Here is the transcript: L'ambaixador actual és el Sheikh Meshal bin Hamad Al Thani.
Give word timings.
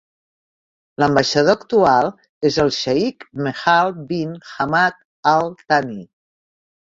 L'ambaixador 1.01 1.57
actual 1.59 2.07
és 2.49 2.57
el 2.63 2.71
Sheikh 2.77 3.27
Meshal 3.47 3.93
bin 4.13 4.31
Hamad 4.53 4.97
Al 5.33 5.53
Thani. 5.73 6.01